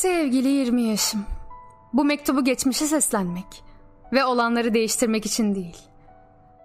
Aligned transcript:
Sevgili 0.00 0.48
20 0.48 0.82
yaşım. 0.82 1.24
Bu 1.92 2.04
mektubu 2.04 2.44
geçmişe 2.44 2.86
seslenmek 2.86 3.64
ve 4.12 4.24
olanları 4.24 4.74
değiştirmek 4.74 5.26
için 5.26 5.54
değil. 5.54 5.76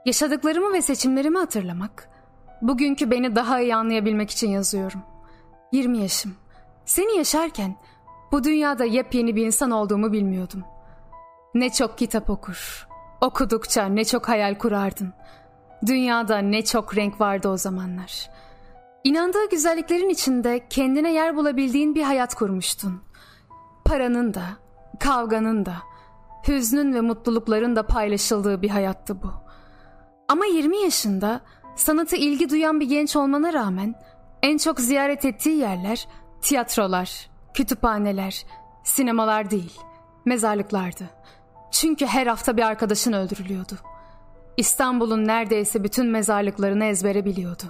Yaşadıklarımı 0.06 0.74
ve 0.74 0.82
seçimlerimi 0.82 1.38
hatırlamak, 1.38 2.10
bugünkü 2.62 3.12
beni 3.12 3.36
daha 3.36 3.62
iyi 3.62 3.76
anlayabilmek 3.76 4.30
için 4.30 4.50
yazıyorum. 4.50 5.02
20 5.72 5.98
yaşım. 5.98 6.36
Seni 6.86 7.18
yaşarken 7.18 7.76
bu 8.32 8.44
dünyada 8.44 8.86
yepyeni 8.86 9.36
bir 9.36 9.46
insan 9.46 9.72
olduğumu 9.72 10.14
bilmiyordum. 10.14 10.64
Ne 11.56 11.70
çok 11.70 11.98
kitap 11.98 12.30
okur, 12.30 12.88
okudukça 13.22 13.86
ne 13.86 14.06
çok 14.06 14.30
hayal 14.30 14.58
kurardın. 14.58 15.14
Dünyada 15.86 16.38
ne 16.38 16.66
çok 16.66 16.98
renk 16.98 17.22
vardı 17.22 17.50
o 17.50 17.58
zamanlar. 17.58 18.30
İnandığı 19.04 19.50
güzelliklerin 19.50 20.10
içinde 20.10 20.68
kendine 20.70 21.14
yer 21.14 21.36
bulabildiğin 21.36 21.96
bir 21.96 22.04
hayat 22.04 22.36
kurmuştun. 22.36 23.02
Paranın 23.86 24.34
da, 24.34 24.44
kavganın 25.00 25.66
da, 25.66 25.76
hüznün 26.48 26.94
ve 26.94 27.02
mutlulukların 27.02 27.76
da 27.76 27.88
paylaşıldığı 27.88 28.62
bir 28.62 28.70
hayattı 28.70 29.22
bu. 29.24 29.32
Ama 30.28 30.46
20 30.46 30.78
yaşında 30.78 31.42
sanata 31.76 32.16
ilgi 32.16 32.50
duyan 32.50 32.80
bir 32.80 32.90
genç 32.90 33.16
olmana 33.16 33.54
rağmen 33.54 33.96
en 34.44 34.58
çok 34.58 34.80
ziyaret 34.80 35.26
ettiği 35.26 35.58
yerler 35.58 36.08
tiyatrolar, 36.42 37.30
kütüphaneler, 37.54 38.46
sinemalar 38.84 39.52
değil, 39.52 39.80
mezarlıklardı. 40.26 41.10
Çünkü 41.72 42.06
her 42.06 42.28
hafta 42.28 42.58
bir 42.58 42.62
arkadaşın 42.62 43.14
öldürülüyordu. 43.14 43.76
İstanbul'un 44.58 45.28
neredeyse 45.28 45.84
bütün 45.84 46.08
mezarlıklarını 46.08 46.86
ezbere 46.86 47.26
biliyordu. 47.26 47.64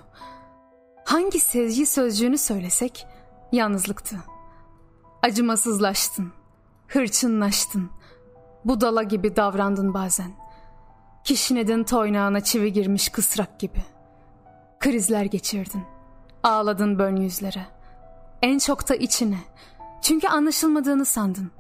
Hangi 1.06 1.40
sezgi 1.40 1.86
sözcüğünü 1.86 2.38
söylesek 2.38 3.08
yalnızlıktı. 3.52 4.35
Acımasızlaştın, 5.26 6.32
hırçınlaştın, 6.88 7.90
budala 8.66 9.04
gibi 9.04 9.36
davrandın 9.36 9.94
bazen. 9.94 10.32
Kişinedin 11.24 11.84
toynağına 11.84 12.40
çivi 12.40 12.74
girmiş 12.74 13.10
kısrak 13.10 13.60
gibi. 13.60 13.84
Krizler 14.80 15.26
geçirdin, 15.26 15.84
ağladın 16.44 17.00
bön 17.00 17.16
yüzlere. 17.16 17.66
En 18.42 18.58
çok 18.58 18.90
da 18.90 18.96
içine. 18.96 19.40
Çünkü 20.02 20.28
anlaşılmadığını 20.28 21.06
sandın, 21.06 21.52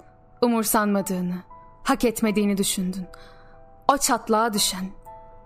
umursanmadığını, 0.41 1.37
hak 1.83 2.05
etmediğini 2.05 2.57
düşündün. 2.57 3.05
O 3.93 3.97
çatlağa 3.97 4.53
düşen 4.53 4.85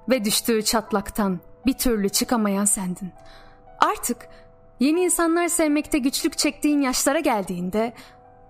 ve 0.09 0.25
düştüğü 0.25 0.63
çatlaktan 0.63 1.39
bir 1.65 1.73
türlü 1.73 2.09
çıkamayan 2.09 2.65
sendin. 2.65 3.11
Artık 3.79 4.29
yeni 4.79 5.01
insanlar 5.01 5.47
sevmekte 5.47 5.97
güçlük 5.97 6.37
çektiğin 6.37 6.81
yaşlara 6.81 7.19
geldiğinde 7.19 7.93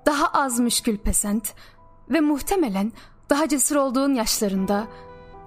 daha 0.06 0.28
az 0.28 0.60
müşkül 0.60 0.98
pesent 0.98 1.54
ve 2.10 2.20
muhtemelen 2.20 2.92
daha 3.30 3.48
cesur 3.48 3.76
olduğun 3.76 4.14
yaşlarında 4.14 4.88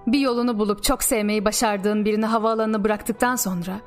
bir 0.07 0.19
yolunu 0.19 0.59
bulup 0.59 0.83
çok 0.83 1.03
sevmeyi 1.03 1.45
başardığın 1.45 2.05
birini 2.05 2.25
havaalanına 2.25 2.83
bıraktıktan 2.83 3.35
sonra 3.35 3.79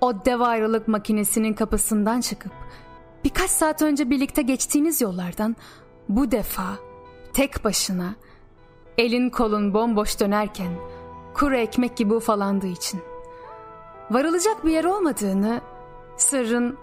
o 0.00 0.24
dev 0.24 0.40
ayrılık 0.40 0.88
makinesinin 0.88 1.54
kapısından 1.54 2.20
çıkıp 2.20 2.52
birkaç 3.24 3.50
saat 3.50 3.82
önce 3.82 4.10
birlikte 4.10 4.42
geçtiğiniz 4.42 5.00
yollardan 5.00 5.56
bu 6.08 6.30
defa 6.30 6.76
tek 7.32 7.64
başına 7.64 8.14
elin 8.98 9.30
kolun 9.30 9.74
bomboş 9.74 10.20
dönerken 10.20 10.72
kuru 11.34 11.56
ekmek 11.56 11.96
gibi 11.96 12.14
ufalandığı 12.14 12.66
için 12.66 13.00
varılacak 14.10 14.64
bir 14.64 14.70
yer 14.70 14.84
olmadığını 14.84 15.60
sırrın 16.18 16.78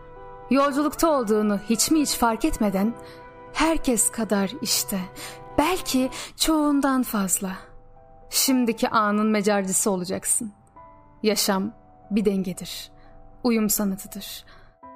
yolculukta 0.49 1.09
olduğunu 1.09 1.59
hiç 1.69 1.91
mi 1.91 2.01
hiç 2.01 2.15
fark 2.15 2.45
etmeden 2.45 2.93
herkes 3.53 4.11
kadar 4.11 4.51
işte 4.61 4.99
belki 5.57 6.09
çoğundan 6.37 7.03
fazla 7.03 7.51
şimdiki 8.29 8.89
anın 8.89 9.27
mecarcısı 9.27 9.91
olacaksın. 9.91 10.53
Yaşam 11.23 11.71
bir 12.11 12.25
dengedir. 12.25 12.91
Uyum 13.43 13.69
sanatıdır. 13.69 14.45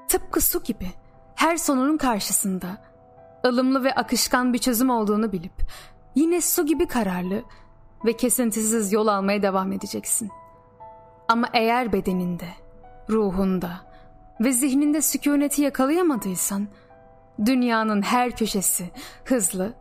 Tıpkı 0.07 0.41
su 0.41 0.63
gibi 0.63 0.87
her 1.35 1.57
sonunun 1.57 1.97
karşısında 1.97 2.67
ılımlı 3.45 3.83
ve 3.83 3.95
akışkan 3.95 4.53
bir 4.53 4.57
çözüm 4.57 4.89
olduğunu 4.89 5.31
bilip 5.31 5.63
yine 6.15 6.41
su 6.41 6.65
gibi 6.65 6.87
kararlı 6.87 7.43
ve 8.05 8.13
kesintisiz 8.17 8.93
yol 8.93 9.07
almaya 9.07 9.41
devam 9.41 9.71
edeceksin. 9.71 10.29
Ama 11.27 11.47
eğer 11.53 11.93
bedeninde, 11.93 12.47
ruhunda, 13.09 13.88
ve 14.41 14.53
zihninde 14.53 15.01
sükuneti 15.01 15.61
yakalayamadıysan 15.61 16.67
dünyanın 17.45 18.01
her 18.01 18.35
köşesi 18.35 18.89
hızlı 19.25 19.73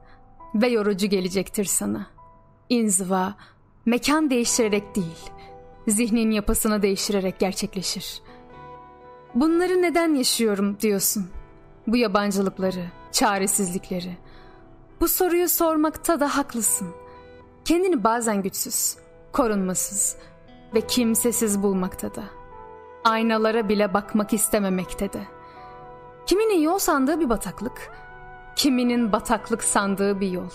ve 0.55 0.69
yorucu 0.69 1.07
gelecektir 1.07 1.65
sana. 1.65 2.07
İnziva 2.69 3.35
mekan 3.87 4.31
değiştirerek 4.31 4.97
değil, 4.97 5.31
zihnin 5.89 6.31
yapısını 6.31 6.83
değiştirerek 6.83 7.39
gerçekleşir. 7.39 8.23
Bunları 9.35 9.83
neden 9.83 10.15
yaşıyorum 10.15 10.77
diyorsun? 10.81 11.29
Bu 11.87 11.97
yabancılıkları, 11.97 12.85
çaresizlikleri. 13.13 14.17
Bu 15.01 15.09
soruyu 15.09 15.49
sormakta 15.49 16.21
da 16.21 16.37
haklısın. 16.37 16.89
Kendini 17.65 18.05
bazen 18.05 18.43
güçsüz, 18.43 18.97
korunmasız 19.33 20.17
ve 20.75 20.81
kimsesiz 20.81 21.63
bulmakta 21.63 22.15
da 22.15 22.38
aynalara 23.09 23.69
bile 23.69 23.95
bakmak 23.95 24.33
istememekte 24.33 25.13
de. 25.13 25.21
Kiminin 26.27 26.61
yol 26.61 26.79
sandığı 26.79 27.21
bir 27.21 27.29
bataklık, 27.29 27.91
kiminin 28.57 29.13
bataklık 29.13 29.65
sandığı 29.65 30.21
bir 30.21 30.31
yol. 30.31 30.51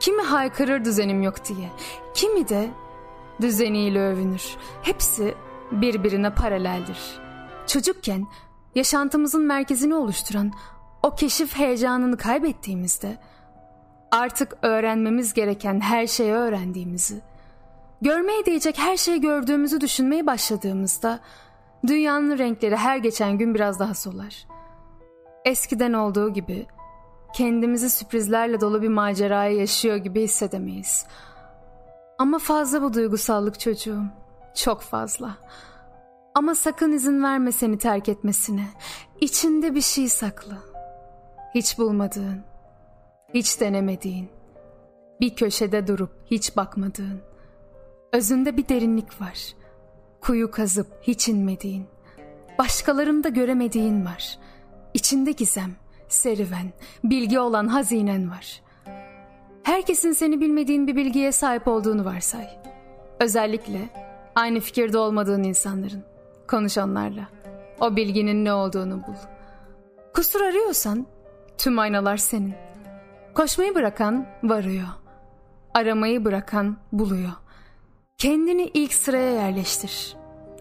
Kimi 0.00 0.22
haykırır 0.22 0.84
düzenim 0.84 1.22
yok 1.22 1.34
diye, 1.48 1.70
kimi 2.14 2.48
de 2.48 2.70
düzeniyle 3.40 4.00
övünür. 4.00 4.56
Hepsi 4.82 5.34
birbirine 5.72 6.34
paraleldir. 6.34 7.20
Çocukken 7.66 8.26
yaşantımızın 8.74 9.42
merkezini 9.42 9.94
oluşturan 9.94 10.52
o 11.02 11.14
keşif 11.14 11.56
heyecanını 11.56 12.16
kaybettiğimizde 12.16 13.18
artık 14.10 14.56
öğrenmemiz 14.62 15.34
gereken 15.34 15.80
her 15.80 16.06
şeyi 16.06 16.32
öğrendiğimizi, 16.32 17.20
görmeye 18.02 18.46
değecek 18.46 18.78
her 18.78 18.96
şeyi 18.96 19.20
gördüğümüzü 19.20 19.80
düşünmeye 19.80 20.26
başladığımızda 20.26 21.20
Dünyanın 21.86 22.38
renkleri 22.38 22.76
her 22.76 22.96
geçen 22.96 23.38
gün 23.38 23.54
biraz 23.54 23.78
daha 23.78 23.94
solar. 23.94 24.46
Eskiden 25.44 25.92
olduğu 25.92 26.32
gibi 26.32 26.66
kendimizi 27.34 27.90
sürprizlerle 27.90 28.60
dolu 28.60 28.82
bir 28.82 28.88
maceraya 28.88 29.50
yaşıyor 29.50 29.96
gibi 29.96 30.22
hissedemeyiz. 30.22 31.06
Ama 32.18 32.38
fazla 32.38 32.82
bu 32.82 32.94
duygusallık 32.94 33.60
çocuğum. 33.60 34.04
Çok 34.54 34.82
fazla. 34.82 35.36
Ama 36.34 36.54
sakın 36.54 36.92
izin 36.92 37.22
verme 37.22 37.52
seni 37.52 37.78
terk 37.78 38.08
etmesine. 38.08 38.66
İçinde 39.20 39.74
bir 39.74 39.80
şey 39.80 40.08
saklı. 40.08 40.58
Hiç 41.54 41.78
bulmadığın, 41.78 42.42
hiç 43.34 43.60
denemediğin, 43.60 44.28
bir 45.20 45.36
köşede 45.36 45.86
durup 45.86 46.10
hiç 46.30 46.56
bakmadığın. 46.56 47.20
Özünde 48.12 48.56
bir 48.56 48.68
derinlik 48.68 49.20
var. 49.20 49.54
Kuyu 50.20 50.50
kazıp 50.50 50.86
hiç 51.02 51.28
inmediğin, 51.28 51.86
başkalarında 52.58 53.28
göremediğin 53.28 54.04
var. 54.04 54.38
İçinde 54.94 55.32
gizem, 55.32 55.70
serüven, 56.08 56.72
bilgi 57.04 57.38
olan 57.38 57.66
hazinen 57.66 58.30
var. 58.30 58.62
Herkesin 59.62 60.12
seni 60.12 60.40
bilmediğin 60.40 60.86
bir 60.86 60.96
bilgiye 60.96 61.32
sahip 61.32 61.68
olduğunu 61.68 62.04
varsay. 62.04 62.48
Özellikle 63.20 63.88
aynı 64.34 64.60
fikirde 64.60 64.98
olmadığın 64.98 65.42
insanların. 65.42 66.04
Konuş 66.48 66.78
onlarla. 66.78 67.28
O 67.80 67.96
bilginin 67.96 68.44
ne 68.44 68.52
olduğunu 68.52 68.96
bul. 69.06 69.14
Kusur 70.14 70.40
arıyorsan 70.40 71.06
tüm 71.58 71.78
aynalar 71.78 72.16
senin. 72.16 72.54
Koşmayı 73.34 73.74
bırakan 73.74 74.26
varıyor. 74.42 74.88
Aramayı 75.74 76.24
bırakan 76.24 76.76
buluyor. 76.92 77.32
Kendini 78.18 78.70
ilk 78.74 78.94
sıraya 78.94 79.32
yerleştir. 79.32 80.16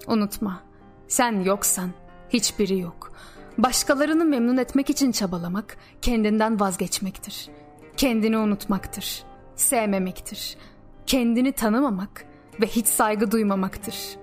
Unutma, 0.08 0.64
sen 1.08 1.42
yoksan 1.42 1.90
hiçbiri 2.30 2.80
yok. 2.80 3.12
Başkalarını 3.58 4.26
memnun 4.26 4.58
etmek 4.58 4.90
için 4.90 5.12
çabalamak 5.12 5.78
kendinden 6.02 6.60
vazgeçmektir. 6.60 7.50
Kendini 7.98 8.38
unutmaktır. 8.38 9.24
Sevmemektir. 9.56 10.58
Kendini 11.06 11.52
tanımamak 11.52 12.26
ve 12.62 12.66
hiç 12.66 12.88
saygı 12.88 13.32
duymamaktır. 13.32 14.18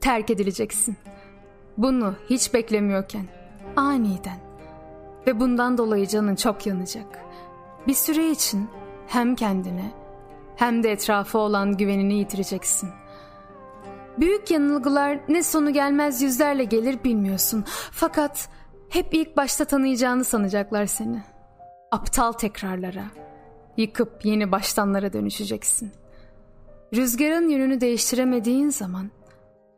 Terk 0.00 0.30
edileceksin. 0.30 0.96
Bunu 1.76 2.14
hiç 2.30 2.54
beklemiyorken 2.54 3.26
aniden 3.76 4.38
ve 5.26 5.40
bundan 5.40 5.78
dolayı 5.78 6.06
canın 6.06 6.36
çok 6.36 6.66
yanacak. 6.66 7.24
Bir 7.86 7.94
süre 7.94 8.30
için 8.30 8.68
hem 9.06 9.34
kendine 9.34 9.99
hem 10.56 10.82
de 10.82 10.90
etrafı 10.90 11.38
olan 11.38 11.76
güvenini 11.76 12.14
yitireceksin. 12.14 12.90
Büyük 14.18 14.50
yanılgılar 14.50 15.18
ne 15.28 15.42
sonu 15.42 15.72
gelmez 15.72 16.22
yüzlerle 16.22 16.64
gelir 16.64 17.04
bilmiyorsun. 17.04 17.64
Fakat 17.92 18.48
Hep 18.90 19.14
ilk 19.14 19.36
başta 19.36 19.64
tanıyacağını 19.64 20.24
sanacaklar 20.24 20.86
seni. 20.86 21.22
Aptal 21.90 22.32
tekrarlara, 22.32 23.04
yıkıp 23.76 24.24
yeni 24.24 24.52
baştanlara 24.52 25.12
dönüşeceksin. 25.12 25.92
Rüzgarın 26.94 27.48
yönünü 27.48 27.80
değiştiremediğin 27.80 28.68
zaman 28.68 29.10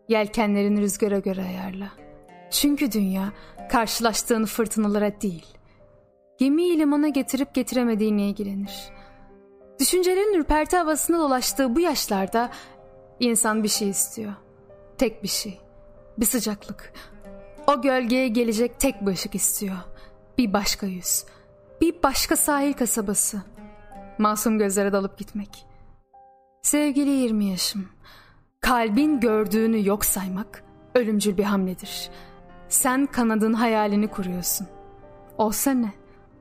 yelkenlerini 0.08 0.80
rüzgara 0.80 1.18
göre 1.18 1.42
ayarla. 1.42 1.88
Çünkü 2.50 2.92
dünya 2.92 3.32
karşılaştığın 3.70 4.44
fırtınalara 4.44 5.20
değil, 5.20 5.46
gemiyi 6.38 6.78
limana 6.78 7.08
getirip 7.08 7.54
getiremediğine 7.54 8.28
ilgilenir. 8.28 8.90
Düşüncelerin 9.82 10.34
ürperti 10.34 10.76
havasında 10.76 11.18
dolaştığı 11.18 11.76
bu 11.76 11.80
yaşlarda 11.80 12.50
insan 13.20 13.62
bir 13.62 13.68
şey 13.68 13.90
istiyor. 13.90 14.32
Tek 14.98 15.22
bir 15.22 15.28
şey. 15.28 15.60
Bir 16.18 16.26
sıcaklık. 16.26 16.92
O 17.66 17.82
gölgeye 17.82 18.28
gelecek 18.28 18.80
tek 18.80 19.06
bir 19.06 19.12
ışık 19.12 19.34
istiyor. 19.34 19.76
Bir 20.38 20.52
başka 20.52 20.86
yüz. 20.86 21.24
Bir 21.80 22.02
başka 22.02 22.36
sahil 22.36 22.72
kasabası. 22.72 23.42
Masum 24.18 24.58
gözlere 24.58 24.92
dalıp 24.92 25.18
gitmek. 25.18 25.66
Sevgili 26.62 27.10
20 27.10 27.44
yaşım. 27.44 27.88
Kalbin 28.60 29.20
gördüğünü 29.20 29.88
yok 29.88 30.04
saymak 30.04 30.64
ölümcül 30.94 31.36
bir 31.36 31.44
hamledir. 31.44 32.10
Sen 32.68 33.06
kanadın 33.06 33.52
hayalini 33.52 34.08
kuruyorsun. 34.08 34.66
Olsa 35.38 35.70
ne? 35.70 35.92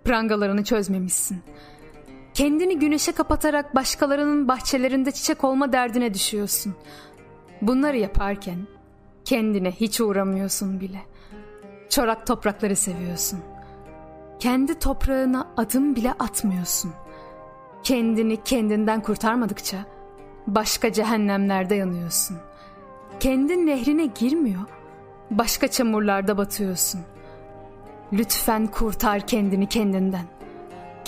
Prangalarını 0.06 0.64
çözmemişsin. 0.64 1.44
Kendini 2.42 2.80
güneşe 2.80 3.12
kapatarak 3.12 3.76
başkalarının 3.76 4.48
bahçelerinde 4.48 5.12
çiçek 5.12 5.44
olma 5.44 5.74
derdine 5.74 6.14
düşüyorsun. 6.14 6.76
Bunları 7.62 7.98
yaparken 7.98 8.68
kendine 9.26 9.72
hiç 9.72 10.02
uğramıyorsun 10.02 10.80
bile. 10.80 11.02
Çorak 11.90 12.28
toprakları 12.28 12.76
seviyorsun. 12.76 13.40
Kendi 14.40 14.80
toprağına 14.80 15.48
adım 15.58 15.96
bile 15.96 16.12
atmıyorsun. 16.12 16.92
Kendini 17.84 18.44
kendinden 18.44 19.02
kurtarmadıkça 19.02 19.78
başka 20.48 20.92
cehennemlerde 20.94 21.76
yanıyorsun. 21.76 22.38
Kendi 23.20 23.66
nehrine 23.66 24.06
girmiyor, 24.06 24.62
başka 25.32 25.68
çamurlarda 25.68 26.38
batıyorsun. 26.38 27.02
Lütfen 28.14 28.68
kurtar 28.68 29.28
kendini 29.28 29.70
kendinden. 29.70 30.41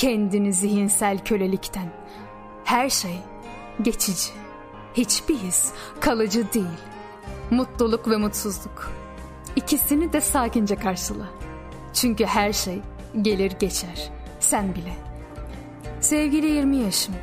Kendini 0.03 0.53
zihinsel 0.53 1.19
kölelikten. 1.25 1.87
Her 2.63 2.89
şey 2.89 3.17
geçici. 3.81 4.31
Hiçbir 4.93 5.37
his 5.37 5.71
kalıcı 5.99 6.53
değil. 6.53 6.79
Mutluluk 7.51 8.09
ve 8.09 8.17
mutsuzluk. 8.17 8.91
İkisini 9.55 10.13
de 10.13 10.21
sakince 10.21 10.75
karşıla. 10.75 11.25
Çünkü 11.93 12.25
her 12.25 12.53
şey 12.53 12.81
gelir 13.21 13.51
geçer. 13.59 14.11
Sen 14.39 14.75
bile. 14.75 14.93
Sevgili 16.01 16.45
20 16.45 16.77
yaşım. 16.77 17.15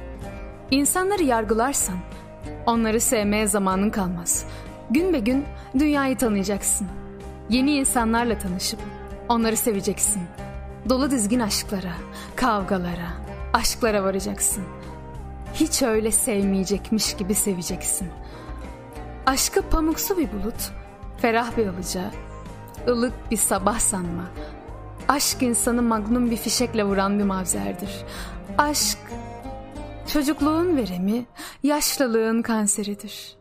İnsanları 0.71 1.23
yargılarsan 1.23 1.99
onları 2.67 3.01
sevmeye 3.01 3.47
zamanın 3.47 3.91
kalmaz. 3.91 4.45
Gün 4.91 5.13
be 5.13 5.19
gün 5.19 5.45
dünyayı 5.79 6.17
tanıyacaksın. 6.17 6.89
Yeni 7.51 7.75
insanlarla 7.75 8.39
tanışıp 8.39 8.81
onları 9.29 9.57
seveceksin. 9.57 10.23
Dolu 10.91 11.11
dizgin 11.11 11.41
aşklara, 11.41 11.93
kavgalara, 12.37 13.11
aşklara 13.53 14.05
varacaksın. 14.05 14.65
Hiç 15.55 15.83
öyle 15.83 16.11
sevmeyecekmiş 16.11 17.17
gibi 17.17 17.35
seveceksin. 17.35 18.09
Aşkı 19.27 19.63
pamuksu 19.63 20.19
bir 20.19 20.33
bulut, 20.33 20.73
ferah 21.19 21.57
bir 21.57 21.67
alıca, 21.67 22.11
ılık 22.89 23.13
bir 23.31 23.37
sabah 23.37 23.79
sanma. 23.79 24.25
Aşk 25.09 25.43
insanı 25.43 25.83
magnum 25.83 26.31
bir 26.31 26.37
fişekle 26.37 26.85
vuran 26.85 27.19
bir 27.19 27.25
mavzerdir. 27.25 28.05
Aşk 28.59 28.99
çocukluğun 30.13 30.77
veremi, 30.77 31.27
yaşlılığın 31.63 32.43
kanseridir. 32.43 33.37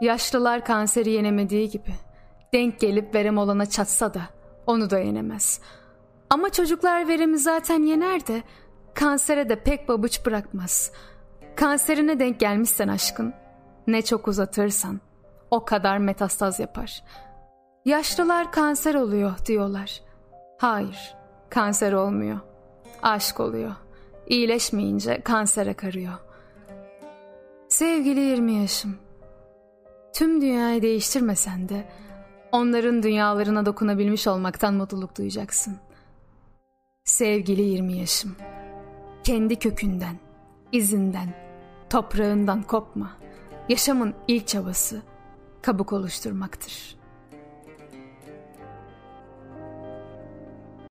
Yaşlılar 0.00 0.64
kanseri 0.64 1.10
yenemediği 1.10 1.70
gibi 1.70 1.94
denk 2.54 2.80
gelip 2.80 3.14
verem 3.14 3.38
olana 3.38 3.66
çatsa 3.66 4.14
da 4.14 4.22
onu 4.66 4.90
da 4.90 4.98
yenemez. 4.98 5.60
Ama 6.30 6.50
çocuklar 6.50 7.08
veremi 7.08 7.38
zaten 7.38 7.82
yener 7.82 8.26
de 8.26 8.42
kansere 8.94 9.48
de 9.48 9.62
pek 9.62 9.88
babuç 9.88 10.26
bırakmaz. 10.26 10.92
Kanserine 11.56 12.20
denk 12.20 12.40
gelmişsen 12.40 12.88
aşkın 12.88 13.34
ne 13.86 14.02
çok 14.02 14.28
uzatırsan 14.28 15.00
o 15.50 15.64
kadar 15.64 15.98
metastaz 15.98 16.60
yapar. 16.60 17.04
Yaşlılar 17.84 18.52
kanser 18.52 18.94
oluyor 18.94 19.32
diyorlar. 19.46 20.00
Hayır, 20.58 21.14
kanser 21.50 21.92
olmuyor. 21.92 22.40
Aşk 23.02 23.40
oluyor. 23.40 23.72
İyileşmeyince 24.26 25.20
kansere 25.20 25.74
karıyor. 25.74 26.12
Sevgili 27.68 28.20
20 28.20 28.52
yaşım. 28.52 28.96
Tüm 30.14 30.40
dünyayı 30.40 30.82
değiştirmesen 30.82 31.68
de 31.68 31.88
onların 32.52 33.02
dünyalarına 33.02 33.66
dokunabilmiş 33.66 34.26
olmaktan 34.26 34.74
mutluluk 34.74 35.18
duyacaksın. 35.18 35.76
Sevgili 37.06 37.62
20 37.62 37.92
yaşım. 37.92 38.36
Kendi 39.24 39.56
kökünden, 39.56 40.16
izinden, 40.72 41.34
toprağından 41.90 42.62
kopma. 42.62 43.16
Yaşamın 43.68 44.14
ilk 44.28 44.46
çabası 44.46 45.02
kabuk 45.62 45.92
oluşturmaktır.'' 45.92 47.05